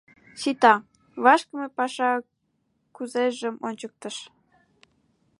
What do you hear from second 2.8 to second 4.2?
кузежым ончыктыш...